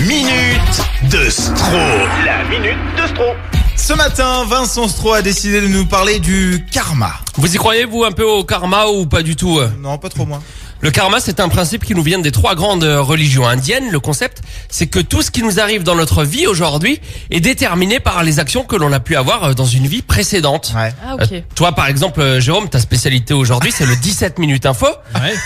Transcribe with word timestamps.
minute 0.00 0.82
de 1.10 1.30
Stro. 1.30 1.78
La 2.24 2.44
minute 2.44 2.78
de 2.96 3.06
Stro. 3.08 3.63
Ce 3.76 3.92
matin, 3.92 4.44
Vincent 4.48 4.88
Stro 4.88 5.12
a 5.12 5.22
décidé 5.22 5.60
de 5.60 5.66
nous 5.68 5.84
parler 5.84 6.18
du 6.18 6.64
karma. 6.70 7.12
Vous 7.36 7.54
y 7.54 7.58
croyez, 7.58 7.84
vous, 7.84 8.04
un 8.04 8.12
peu 8.12 8.24
au 8.24 8.44
karma 8.44 8.86
ou 8.86 9.04
pas 9.06 9.22
du 9.22 9.36
tout 9.36 9.58
euh 9.58 9.68
Non, 9.80 9.98
pas 9.98 10.08
trop 10.08 10.24
moins. 10.24 10.40
Le 10.80 10.90
karma, 10.90 11.18
c'est 11.20 11.40
un 11.40 11.48
principe 11.48 11.84
qui 11.84 11.94
nous 11.94 12.02
vient 12.02 12.18
des 12.18 12.32
trois 12.32 12.54
grandes 12.54 12.84
euh, 12.84 13.00
religions 13.00 13.46
indiennes. 13.46 13.90
Le 13.90 14.00
concept, 14.00 14.42
c'est 14.68 14.86
que 14.86 14.98
tout 15.00 15.22
ce 15.22 15.30
qui 15.30 15.42
nous 15.42 15.58
arrive 15.58 15.82
dans 15.82 15.94
notre 15.94 16.24
vie 16.24 16.46
aujourd'hui 16.46 17.00
est 17.30 17.40
déterminé 17.40 18.00
par 18.00 18.22
les 18.22 18.38
actions 18.38 18.64
que 18.64 18.76
l'on 18.76 18.92
a 18.92 19.00
pu 19.00 19.16
avoir 19.16 19.44
euh, 19.44 19.54
dans 19.54 19.64
une 19.66 19.86
vie 19.86 20.02
précédente. 20.02 20.72
Ouais. 20.76 20.92
Ah 21.06 21.16
Euh, 21.20 21.24
ok. 21.24 21.42
toi, 21.54 21.72
par 21.72 21.88
exemple, 21.88 22.38
Jérôme, 22.40 22.68
ta 22.68 22.80
spécialité 22.80 23.32
aujourd'hui, 23.34 23.72
c'est 23.72 23.86
le 23.86 23.96
17 23.96 24.38
minutes 24.38 24.66
info. 24.66 24.86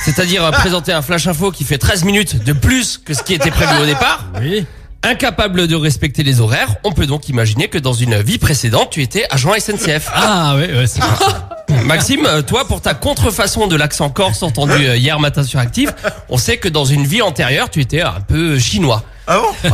C'est-à-dire 0.04 0.44
euh, 0.44 0.50
présenter 0.50 0.92
un 0.92 1.02
flash 1.02 1.26
info 1.28 1.50
qui 1.52 1.64
fait 1.64 1.78
13 1.78 2.04
minutes 2.04 2.42
de 2.44 2.52
plus 2.52 2.98
que 2.98 3.14
ce 3.14 3.22
qui 3.22 3.34
était 3.34 3.50
prévu 3.50 3.72
au 3.82 3.86
départ. 3.86 4.24
Oui. 4.40 4.66
Incapable 5.04 5.68
de 5.68 5.76
respecter 5.76 6.24
les 6.24 6.40
horaires, 6.40 6.74
on 6.82 6.90
peut 6.90 7.06
donc 7.06 7.28
imaginer 7.28 7.68
que 7.68 7.78
dans 7.78 7.92
une 7.92 8.20
vie 8.20 8.38
précédente, 8.38 8.90
tu 8.90 9.00
étais 9.00 9.24
agent 9.30 9.52
SNCF. 9.58 10.10
Ah 10.12 10.56
ouais, 10.56 10.72
ouais 10.72 10.86
c'est 10.88 11.00
Maxime, 11.84 12.26
euh, 12.26 12.42
toi, 12.42 12.66
pour 12.66 12.80
ta 12.80 12.94
contrefaçon 12.94 13.68
de 13.68 13.76
l'accent 13.76 14.10
corse 14.10 14.42
entendu 14.42 14.72
euh, 14.72 14.96
hier 14.96 15.20
matin 15.20 15.44
sur 15.44 15.60
Active, 15.60 15.94
on 16.28 16.36
sait 16.36 16.56
que 16.56 16.68
dans 16.68 16.84
une 16.84 17.06
vie 17.06 17.22
antérieure, 17.22 17.70
tu 17.70 17.80
étais 17.80 18.00
un 18.00 18.20
peu 18.26 18.58
chinois. 18.58 19.04
Ah 19.30 19.40
bon 19.40 19.70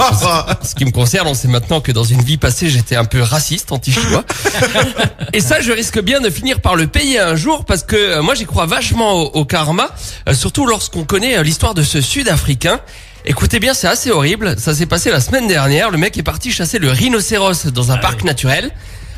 Ah, 0.00 0.58
Ce 0.62 0.74
qui 0.74 0.84
me 0.84 0.90
concerne, 0.90 1.28
on 1.28 1.34
sait 1.34 1.46
maintenant 1.46 1.80
que 1.80 1.92
dans 1.92 2.02
une 2.02 2.22
vie 2.22 2.38
passée, 2.38 2.68
j'étais 2.68 2.96
un 2.96 3.04
peu 3.04 3.22
raciste, 3.22 3.70
anti-chinois. 3.70 4.24
Et 5.32 5.40
ça, 5.40 5.60
je 5.60 5.70
risque 5.70 6.00
bien 6.00 6.20
de 6.20 6.28
finir 6.28 6.60
par 6.60 6.74
le 6.74 6.88
payer 6.88 7.20
un 7.20 7.36
jour 7.36 7.64
parce 7.64 7.84
que 7.84 7.94
euh, 7.94 8.22
moi, 8.22 8.34
j'y 8.34 8.46
crois 8.46 8.66
vachement 8.66 9.12
au, 9.12 9.26
au 9.26 9.44
karma, 9.44 9.90
euh, 10.28 10.34
surtout 10.34 10.66
lorsqu'on 10.66 11.04
connaît 11.04 11.38
euh, 11.38 11.44
l'histoire 11.44 11.74
de 11.74 11.84
ce 11.84 12.00
Sud-Africain. 12.00 12.80
Écoutez 13.24 13.60
bien, 13.60 13.74
c'est 13.74 13.86
assez 13.86 14.10
horrible. 14.10 14.58
Ça 14.58 14.74
s'est 14.74 14.86
passé 14.86 15.12
la 15.12 15.20
semaine 15.20 15.46
dernière. 15.46 15.92
Le 15.92 15.96
mec 15.96 16.18
est 16.18 16.24
parti 16.24 16.50
chasser 16.50 16.80
le 16.80 16.90
rhinocéros 16.90 17.66
dans 17.66 17.92
un 17.92 17.96
parc 17.96 18.24
naturel. 18.24 18.72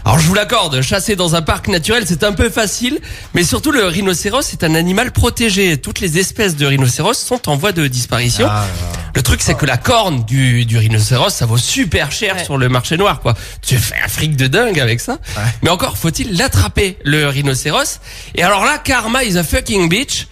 Alors 0.05 0.21
je 0.21 0.29
vous 0.29 0.35
l'accorde, 0.35 0.83
chasser 0.83 1.17
dans 1.17 1.35
un 1.35 1.43
parc 1.43 1.67
naturel 1.67 2.05
c'est 2.07 2.23
un 2.23 2.33
peu 2.33 2.49
facile, 2.49 3.01
mais 3.35 3.43
surtout 3.43 3.73
le 3.73 3.87
rhinocéros 3.87 4.43
c'est 4.43 4.63
un 4.63 4.77
animal 4.77 5.11
protégé. 5.11 5.79
Toutes 5.79 5.99
les 5.99 6.21
espèces 6.21 6.55
de 6.55 6.65
rhinocéros 6.65 7.15
sont 7.19 7.49
en 7.49 7.57
voie 7.57 7.73
de 7.73 7.89
disparition. 7.89 8.47
Ah, 8.49 8.67
Le 9.17 9.23
truc, 9.23 9.41
c'est 9.43 9.55
que 9.57 9.65
la 9.67 9.79
corne 9.79 10.25
du, 10.25 10.67
du 10.67 10.77
rhinocéros, 10.79 11.31
ça 11.31 11.47
vaut 11.47 11.57
super 11.57 12.13
cher 12.13 12.37
Ouais. 12.37 12.45
sur 12.45 12.59
le 12.59 12.69
marché 12.69 12.97
noir, 12.99 13.21
quoi. 13.21 13.35
Tu 13.67 13.77
fais 13.79 13.95
un 14.05 14.09
fric 14.09 14.37
de 14.37 14.47
dingue 14.47 14.79
avec 14.79 15.01
ça. 15.01 15.19
Mais 15.63 15.71
encore 15.71 15.97
faut-il 15.97 16.37
l'attraper, 16.37 16.99
le 17.03 17.27
rhinocéros? 17.29 18.01
Et 18.35 18.43
alors 18.43 18.65
là, 18.65 18.77
karma 18.79 19.25
is 19.25 19.39
a 19.39 19.43
fucking 19.43 19.89
bitch. 19.89 20.27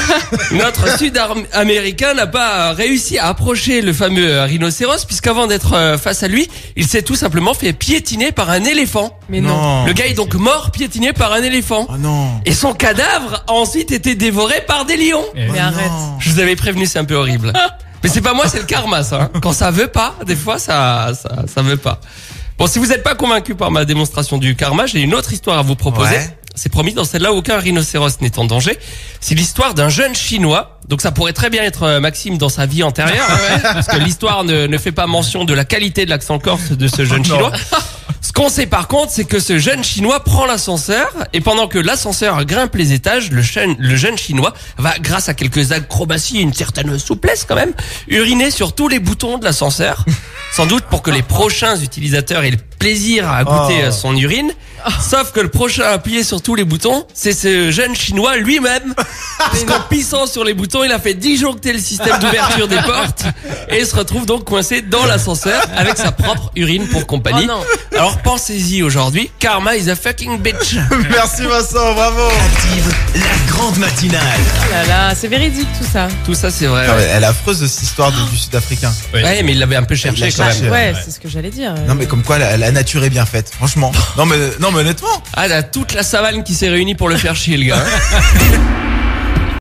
Notre 0.52 0.96
sud-américain 0.98 2.14
n'a 2.14 2.26
pas 2.26 2.72
réussi 2.72 3.18
à 3.18 3.26
approcher 3.28 3.82
le 3.82 3.92
fameux 3.92 4.42
rhinocéros, 4.42 5.04
puisqu'avant 5.06 5.46
d'être 5.46 5.74
euh, 5.74 5.98
face 5.98 6.22
à 6.22 6.28
lui, 6.28 6.48
il 6.76 6.86
s'est 6.86 7.02
tout 7.02 7.16
simplement 7.16 7.52
fait 7.54 7.72
piétiner 7.74 8.32
par 8.32 8.48
un 8.50 8.64
éléphant. 8.64 9.18
Mais 9.28 9.40
non. 9.40 9.48
non. 9.60 9.84
Le 9.86 9.92
gars 9.92 10.06
est 10.06 10.14
donc 10.14 10.34
mort 10.34 10.70
piétiné 10.70 11.12
par 11.12 11.32
un 11.32 11.42
éléphant. 11.42 11.86
Oh 11.90 11.96
non. 11.98 12.40
Et 12.46 12.54
son 12.54 12.72
cadavre 12.72 13.44
a 13.48 13.52
ensuite 13.52 13.92
été 13.92 14.14
dévoré 14.14 14.62
par 14.66 14.86
des 14.86 14.96
lions. 14.96 15.24
Mais 15.34 15.48
Oh 15.50 15.58
arrête. 15.60 15.90
non. 15.90 16.16
Je 16.20 16.30
vous 16.30 16.40
avais 16.40 16.56
prévenu, 16.56 16.86
c'est 16.86 16.98
un 16.98 17.04
peu 17.04 17.14
horrible. 17.16 17.52
Mais 18.02 18.08
c'est 18.08 18.20
pas 18.20 18.34
moi, 18.34 18.48
c'est 18.48 18.58
le 18.58 18.64
karma, 18.64 19.02
ça. 19.02 19.22
hein. 19.34 19.40
Quand 19.42 19.52
ça 19.52 19.70
veut 19.70 19.88
pas, 19.88 20.14
des 20.26 20.36
fois, 20.36 20.58
ça, 20.58 21.12
ça, 21.20 21.44
ça 21.52 21.62
veut 21.62 21.76
pas. 21.76 22.00
Bon, 22.58 22.66
si 22.66 22.78
vous 22.78 22.86
n'êtes 22.86 23.02
pas 23.02 23.14
convaincu 23.14 23.54
par 23.54 23.70
ma 23.70 23.84
démonstration 23.84 24.38
du 24.38 24.54
karma, 24.56 24.86
j'ai 24.86 25.00
une 25.00 25.14
autre 25.14 25.32
histoire 25.32 25.58
à 25.58 25.62
vous 25.62 25.76
proposer. 25.76 26.16
Ouais. 26.16 26.36
C'est 26.54 26.68
promis, 26.68 26.92
dans 26.92 27.04
celle-là, 27.04 27.32
aucun 27.32 27.58
rhinocéros 27.58 28.20
n'est 28.20 28.38
en 28.38 28.44
danger. 28.44 28.76
C'est 29.20 29.34
l'histoire 29.34 29.72
d'un 29.72 29.88
jeune 29.88 30.14
chinois. 30.14 30.78
Donc 30.88 31.00
ça 31.00 31.12
pourrait 31.12 31.32
très 31.32 31.48
bien 31.48 31.62
être 31.62 31.84
euh, 31.84 32.00
Maxime 32.00 32.36
dans 32.38 32.48
sa 32.48 32.66
vie 32.66 32.82
antérieure, 32.82 33.26
hein, 33.30 33.60
parce 33.74 33.86
que 33.86 33.96
l'histoire 33.98 34.42
ne, 34.44 34.66
ne 34.66 34.78
fait 34.78 34.92
pas 34.92 35.06
mention 35.06 35.44
de 35.44 35.54
la 35.54 35.64
qualité 35.64 36.04
de 36.04 36.10
l'accent 36.10 36.38
corse 36.38 36.72
de 36.72 36.88
ce 36.88 37.04
jeune 37.04 37.24
chinois. 37.24 37.52
Ce 38.30 38.32
qu'on 38.32 38.48
sait 38.48 38.66
par 38.66 38.86
contre, 38.86 39.10
c'est 39.10 39.24
que 39.24 39.40
ce 39.40 39.58
jeune 39.58 39.82
chinois 39.82 40.20
prend 40.22 40.46
l'ascenseur 40.46 41.08
et 41.32 41.40
pendant 41.40 41.66
que 41.66 41.80
l'ascenseur 41.80 42.44
grimpe 42.44 42.76
les 42.76 42.92
étages, 42.92 43.32
le, 43.32 43.42
jeune- 43.42 44.16
chinois 44.16 44.54
va, 44.78 44.96
grâce 45.00 45.28
à 45.28 45.34
quelques 45.34 45.72
acrobaties, 45.72 46.38
une 46.40 46.54
certaine 46.54 46.96
souplesse 46.96 47.44
quand 47.44 47.56
même, 47.56 47.72
uriner 48.06 48.52
sur 48.52 48.72
tous 48.72 48.86
les 48.86 49.00
boutons 49.00 49.36
de 49.38 49.44
l'ascenseur, 49.44 50.04
sans 50.52 50.66
doute 50.66 50.84
pour 50.84 51.02
que 51.02 51.10
les 51.10 51.22
prochains 51.22 51.76
utilisateurs 51.80 52.44
aient 52.44 52.52
le 52.52 52.58
plaisir 52.80 53.30
à 53.30 53.44
goûter 53.44 53.84
Oh. 53.86 53.92
son 53.92 54.16
urine. 54.16 54.50
Sauf 54.98 55.32
que 55.32 55.40
le 55.40 55.48
prochain 55.50 55.82
à 55.84 55.88
appuyer 55.90 56.24
sur 56.24 56.40
tous 56.40 56.54
les 56.54 56.64
boutons, 56.64 57.04
c'est 57.12 57.34
ce 57.34 57.70
jeune 57.70 57.94
chinois 57.94 58.38
lui-même. 58.38 58.94
Parce 59.38 59.62
qu'en 59.64 59.80
pissant 59.90 60.26
sur 60.26 60.42
les 60.42 60.54
boutons, 60.54 60.82
il 60.84 60.90
a 60.90 60.98
fait 60.98 61.12
disjoncter 61.12 61.74
le 61.74 61.78
système 61.78 62.18
d'ouverture 62.18 62.66
des 62.66 62.78
portes 62.80 63.24
et 63.68 63.84
se 63.84 63.94
retrouve 63.94 64.24
donc 64.24 64.44
coincé 64.44 64.80
dans 64.80 65.04
l'ascenseur 65.04 65.62
avec 65.76 65.98
sa 65.98 66.12
propre 66.12 66.50
urine 66.56 66.86
pour 66.88 67.06
compagnie. 67.06 67.44
Oh 67.44 67.48
non. 67.52 67.60
Alors 67.92 68.16
pensez-y 68.22 68.82
aujourd'hui, 68.82 69.30
karma 69.38 69.76
is 69.76 69.90
a 69.90 69.96
fucking 69.96 70.38
bitch. 70.38 70.76
Merci 71.10 71.42
Vincent, 71.42 71.92
bravo. 71.92 72.22
Active 72.26 72.94
la 73.16 73.52
grande 73.52 73.76
matinale. 73.76 74.22
Oh 74.40 74.72
là 74.72 74.86
là, 74.86 75.14
c'est 75.14 75.28
véridique 75.28 75.68
tout 75.78 75.86
ça. 75.92 76.08
Tout 76.24 76.34
ça 76.34 76.50
c'est 76.50 76.66
vrai. 76.66 76.88
Ouais, 76.88 77.08
Elle 77.12 77.22
est 77.24 77.26
affreuse 77.26 77.58
cette 77.66 77.82
histoire 77.82 78.10
du, 78.12 78.22
du 78.30 78.36
Sud-Africain. 78.38 78.92
Ouais, 79.12 79.42
mais 79.42 79.52
il 79.52 79.58
l'avait 79.58 79.76
un 79.76 79.82
peu 79.82 79.94
cherché 79.94 80.30
quand 80.34 80.46
même. 80.46 80.72
ouais. 80.72 80.94
c'est 81.04 81.10
ce 81.10 81.20
que 81.20 81.28
j'allais 81.28 81.50
dire. 81.50 81.74
Non 81.86 81.94
mais 81.94 82.06
comme 82.06 82.22
quoi 82.22 82.38
la, 82.38 82.56
la 82.56 82.69
nature 82.72 83.04
est 83.04 83.10
bien 83.10 83.26
faite, 83.26 83.50
franchement. 83.50 83.92
Non 84.16 84.26
mais 84.26 84.36
non 84.60 84.70
mais 84.72 84.80
honnêtement. 84.80 85.08
Ah, 85.34 85.48
là, 85.48 85.62
toute 85.62 85.94
la 85.94 86.02
savane 86.02 86.42
qui 86.42 86.54
s'est 86.54 86.68
réunie 86.68 86.94
pour 86.94 87.08
le 87.08 87.16
faire 87.16 87.36
chier 87.36 87.56
le 87.56 87.64
gars. 87.64 87.84